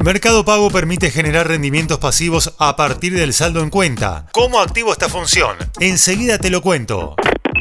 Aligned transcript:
Mercado 0.00 0.44
Pago 0.44 0.70
permite 0.70 1.10
generar 1.10 1.48
rendimientos 1.48 1.98
pasivos 1.98 2.54
a 2.58 2.76
partir 2.76 3.14
del 3.14 3.34
saldo 3.34 3.60
en 3.60 3.68
cuenta. 3.68 4.26
¿Cómo 4.32 4.58
activo 4.58 4.92
esta 4.92 5.08
función? 5.08 5.56
Enseguida 5.80 6.38
te 6.38 6.48
lo 6.48 6.62
cuento. 6.62 7.14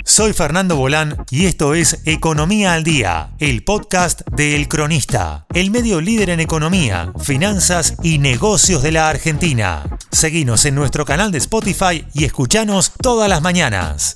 Soy 0.06 0.32
Fernando 0.32 0.78
Bolán 0.78 1.26
y 1.30 1.46
esto 1.46 1.74
es 1.74 2.00
Economía 2.06 2.74
al 2.74 2.86
Día, 2.86 3.32
el 3.40 3.66
podcast 3.66 4.22
de 4.32 4.56
El 4.56 4.70
Cronista, 4.70 5.46
el 5.54 5.72
medio 5.72 6.00
líder 6.00 6.30
en 6.30 6.40
economía, 6.40 7.12
finanzas 7.20 7.98
y 8.04 8.20
negocios 8.20 8.82
de 8.82 8.94
la 8.94 9.10
Argentina. 9.10 9.84
Seguinos 10.10 10.64
en 10.64 10.76
nuestro 10.76 11.04
canal 11.04 11.34
de 11.34 11.40
Spotify 11.40 12.06
y 12.14 12.24
escuchanos 12.24 12.94
todas 13.02 13.28
las 13.28 13.42
mañanas. 13.42 14.16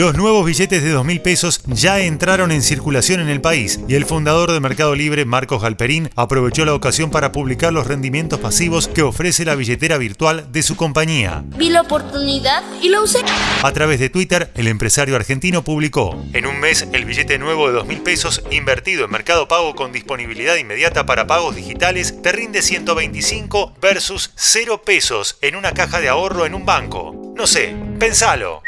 Los 0.00 0.16
nuevos 0.16 0.46
billetes 0.46 0.82
de 0.82 0.96
2.000 0.96 1.20
pesos 1.20 1.60
ya 1.66 2.00
entraron 2.00 2.52
en 2.52 2.62
circulación 2.62 3.20
en 3.20 3.28
el 3.28 3.42
país 3.42 3.80
y 3.86 3.96
el 3.96 4.06
fundador 4.06 4.50
de 4.50 4.58
Mercado 4.58 4.94
Libre, 4.94 5.26
Marcos 5.26 5.60
Galperín, 5.60 6.08
aprovechó 6.16 6.64
la 6.64 6.72
ocasión 6.72 7.10
para 7.10 7.32
publicar 7.32 7.70
los 7.70 7.86
rendimientos 7.86 8.40
pasivos 8.40 8.88
que 8.88 9.02
ofrece 9.02 9.44
la 9.44 9.56
billetera 9.56 9.98
virtual 9.98 10.50
de 10.52 10.62
su 10.62 10.74
compañía. 10.74 11.44
Vi 11.48 11.68
la 11.68 11.82
oportunidad 11.82 12.62
y 12.80 12.88
la 12.88 13.02
usé. 13.02 13.18
A 13.62 13.72
través 13.72 14.00
de 14.00 14.08
Twitter, 14.08 14.50
el 14.54 14.68
empresario 14.68 15.16
argentino 15.16 15.64
publicó, 15.64 16.24
en 16.32 16.46
un 16.46 16.58
mes 16.60 16.88
el 16.94 17.04
billete 17.04 17.38
nuevo 17.38 17.70
de 17.70 17.78
2.000 17.78 18.02
pesos 18.02 18.42
invertido 18.50 19.04
en 19.04 19.10
Mercado 19.10 19.48
Pago 19.48 19.74
con 19.74 19.92
disponibilidad 19.92 20.56
inmediata 20.56 21.04
para 21.04 21.26
pagos 21.26 21.56
digitales 21.56 22.22
te 22.22 22.32
rinde 22.32 22.62
125 22.62 23.74
versus 23.82 24.30
0 24.34 24.80
pesos 24.82 25.36
en 25.42 25.56
una 25.56 25.72
caja 25.72 26.00
de 26.00 26.08
ahorro 26.08 26.46
en 26.46 26.54
un 26.54 26.64
banco. 26.64 27.34
No 27.36 27.46
sé, 27.46 27.76
pensalo. 27.98 28.62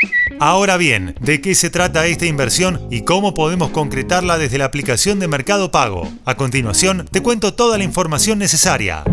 Ahora 0.45 0.77
bien, 0.77 1.15
¿de 1.21 1.41
qué 1.41 1.55
se 1.55 1.71
trata 1.71 2.05
esta 2.07 2.27
inversión 2.27 2.89
y 2.91 3.03
cómo 3.03 3.33
podemos 3.33 3.71
concretarla 3.71 4.39
desde 4.39 4.59
la 4.59 4.65
aplicación 4.65 5.21
de 5.21 5.29
Mercado 5.29 5.71
Pago? 5.71 6.13
A 6.25 6.35
continuación, 6.35 7.07
te 7.09 7.23
cuento 7.23 7.55
toda 7.55 7.79
la 7.79 7.85
información 7.85 8.41
necesaria. 8.41 9.05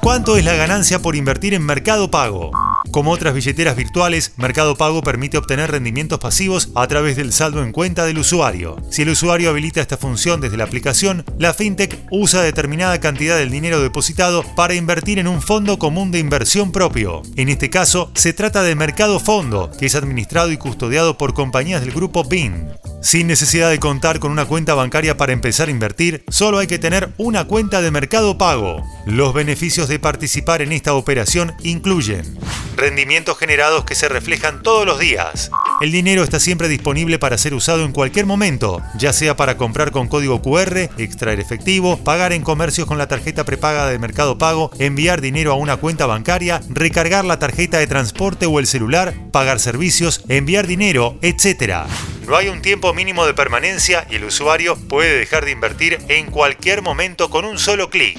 ¿Cuánto 0.00 0.36
es 0.36 0.44
la 0.44 0.54
ganancia 0.54 1.00
por 1.00 1.16
invertir 1.16 1.52
en 1.52 1.66
Mercado 1.66 2.12
Pago? 2.12 2.52
Como 2.90 3.10
otras 3.10 3.34
billeteras 3.34 3.76
virtuales, 3.76 4.32
Mercado 4.36 4.76
Pago 4.76 5.02
permite 5.02 5.36
obtener 5.36 5.70
rendimientos 5.70 6.18
pasivos 6.18 6.70
a 6.74 6.86
través 6.86 7.16
del 7.16 7.32
saldo 7.32 7.62
en 7.62 7.72
cuenta 7.72 8.06
del 8.06 8.18
usuario. 8.18 8.76
Si 8.90 9.02
el 9.02 9.10
usuario 9.10 9.50
habilita 9.50 9.80
esta 9.80 9.96
función 9.96 10.40
desde 10.40 10.56
la 10.56 10.64
aplicación, 10.64 11.24
la 11.38 11.52
fintech 11.52 11.98
usa 12.10 12.42
determinada 12.42 13.00
cantidad 13.00 13.36
del 13.36 13.50
dinero 13.50 13.80
depositado 13.80 14.44
para 14.54 14.74
invertir 14.74 15.18
en 15.18 15.28
un 15.28 15.42
fondo 15.42 15.78
común 15.78 16.10
de 16.10 16.18
inversión 16.18 16.72
propio. 16.72 17.22
En 17.36 17.48
este 17.48 17.70
caso, 17.70 18.10
se 18.14 18.32
trata 18.32 18.62
de 18.62 18.74
Mercado 18.74 19.20
Fondo, 19.20 19.70
que 19.78 19.86
es 19.86 19.94
administrado 19.94 20.50
y 20.52 20.56
custodiado 20.56 21.18
por 21.18 21.34
compañías 21.34 21.80
del 21.82 21.92
grupo 21.92 22.24
BIN. 22.24 22.68
Sin 23.02 23.26
necesidad 23.26 23.70
de 23.70 23.78
contar 23.78 24.18
con 24.18 24.32
una 24.32 24.46
cuenta 24.46 24.74
bancaria 24.74 25.16
para 25.16 25.32
empezar 25.32 25.68
a 25.68 25.70
invertir, 25.70 26.24
solo 26.28 26.58
hay 26.58 26.66
que 26.66 26.78
tener 26.78 27.12
una 27.18 27.44
cuenta 27.44 27.80
de 27.80 27.90
mercado 27.90 28.38
pago. 28.38 28.82
Los 29.06 29.34
beneficios 29.34 29.88
de 29.88 29.98
participar 29.98 30.62
en 30.62 30.72
esta 30.72 30.94
operación 30.94 31.52
incluyen 31.62 32.36
rendimientos 32.76 33.38
generados 33.38 33.84
que 33.84 33.94
se 33.94 34.08
reflejan 34.08 34.62
todos 34.62 34.86
los 34.86 34.98
días. 34.98 35.50
El 35.80 35.92
dinero 35.92 36.22
está 36.22 36.38
siempre 36.40 36.68
disponible 36.68 37.18
para 37.18 37.38
ser 37.38 37.54
usado 37.54 37.84
en 37.84 37.92
cualquier 37.92 38.26
momento, 38.26 38.82
ya 38.96 39.12
sea 39.12 39.36
para 39.36 39.56
comprar 39.56 39.90
con 39.90 40.08
código 40.08 40.42
QR, 40.42 40.90
extraer 40.98 41.40
efectivo, 41.40 41.96
pagar 41.98 42.32
en 42.32 42.42
comercios 42.42 42.86
con 42.86 42.98
la 42.98 43.08
tarjeta 43.08 43.44
prepaga 43.44 43.86
de 43.86 43.98
Mercado 43.98 44.38
Pago, 44.38 44.70
enviar 44.78 45.20
dinero 45.20 45.52
a 45.52 45.56
una 45.56 45.76
cuenta 45.76 46.06
bancaria, 46.06 46.60
recargar 46.68 47.24
la 47.24 47.38
tarjeta 47.38 47.78
de 47.78 47.86
transporte 47.86 48.46
o 48.46 48.58
el 48.58 48.66
celular, 48.66 49.14
pagar 49.32 49.60
servicios, 49.60 50.22
enviar 50.28 50.66
dinero, 50.66 51.18
etc. 51.22 51.86
No 52.26 52.36
hay 52.36 52.48
un 52.48 52.62
tiempo 52.62 52.92
mínimo 52.92 53.24
de 53.26 53.34
permanencia 53.34 54.06
y 54.10 54.16
el 54.16 54.24
usuario 54.24 54.76
puede 54.76 55.18
dejar 55.18 55.44
de 55.44 55.52
invertir 55.52 55.98
en 56.08 56.26
cualquier 56.26 56.82
momento 56.82 57.30
con 57.30 57.44
un 57.44 57.58
solo 57.58 57.90
clic. 57.90 58.18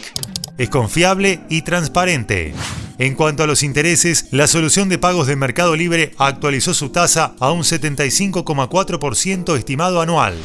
Es 0.57 0.69
confiable 0.69 1.41
y 1.49 1.61
transparente. 1.61 2.53
En 2.99 3.13
cuanto 3.13 3.43
a 3.43 3.47
los 3.47 3.61
intereses, 3.61 4.25
la 4.31 4.47
solución 4.47 4.89
de 4.89 4.97
pagos 4.97 5.27
de 5.27 5.35
Mercado 5.35 5.75
Libre 5.75 6.13
actualizó 6.17 6.73
su 6.73 6.89
tasa 6.89 7.35
a 7.39 7.51
un 7.51 7.61
75,4% 7.61 9.55
estimado 9.55 10.01
anual. 10.01 10.35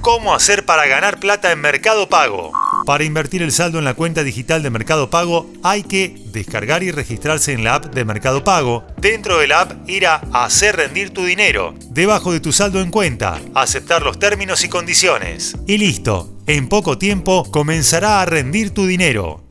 ¿Cómo 0.00 0.34
hacer 0.34 0.64
para 0.64 0.86
ganar 0.86 1.18
plata 1.18 1.52
en 1.52 1.60
Mercado 1.60 2.08
Pago? 2.08 2.52
Para 2.86 3.04
invertir 3.04 3.42
el 3.42 3.52
saldo 3.52 3.78
en 3.78 3.84
la 3.84 3.94
cuenta 3.94 4.22
digital 4.22 4.62
de 4.62 4.70
Mercado 4.70 5.10
Pago 5.10 5.50
hay 5.62 5.82
que 5.82 6.14
descargar 6.32 6.84
y 6.84 6.92
registrarse 6.92 7.52
en 7.52 7.64
la 7.64 7.74
app 7.74 7.92
de 7.92 8.04
Mercado 8.04 8.42
Pago. 8.44 8.86
Dentro 8.98 9.38
de 9.38 9.48
la 9.48 9.62
app 9.62 9.88
ir 9.90 10.06
a 10.06 10.22
Hacer 10.32 10.76
rendir 10.76 11.10
tu 11.10 11.24
dinero. 11.24 11.74
Debajo 11.90 12.32
de 12.32 12.40
tu 12.40 12.52
saldo 12.52 12.80
en 12.80 12.90
cuenta, 12.90 13.40
aceptar 13.54 14.02
los 14.02 14.18
términos 14.18 14.64
y 14.64 14.68
condiciones. 14.68 15.56
Y 15.66 15.76
listo, 15.76 16.38
en 16.46 16.68
poco 16.68 16.96
tiempo 16.96 17.44
comenzará 17.50 18.22
a 18.22 18.26
rendir 18.26 18.70
tu 18.70 18.86
dinero. 18.86 19.42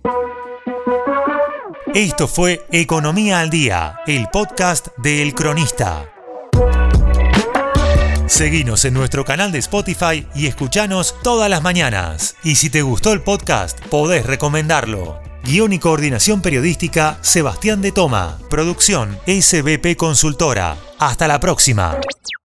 Esto 1.95 2.27
fue 2.27 2.67
Economía 2.73 3.39
al 3.39 3.49
Día, 3.49 4.01
el 4.05 4.27
podcast 4.27 4.87
de 4.97 5.21
El 5.21 5.33
Cronista. 5.33 6.11
Seguinos 8.27 8.83
en 8.83 8.93
nuestro 8.93 9.23
canal 9.23 9.53
de 9.53 9.59
Spotify 9.59 10.27
y 10.35 10.47
escuchanos 10.47 11.15
todas 11.23 11.49
las 11.49 11.63
mañanas. 11.63 12.35
Y 12.43 12.55
si 12.55 12.69
te 12.69 12.81
gustó 12.81 13.13
el 13.13 13.21
podcast, 13.21 13.79
podés 13.85 14.25
recomendarlo. 14.25 15.21
Guión 15.45 15.71
y 15.71 15.79
coordinación 15.79 16.41
periodística, 16.41 17.17
Sebastián 17.21 17.81
de 17.81 17.93
Toma. 17.93 18.39
Producción, 18.49 19.17
SBP 19.25 19.95
Consultora. 19.95 20.75
Hasta 20.99 21.29
la 21.29 21.39
próxima. 21.39 21.97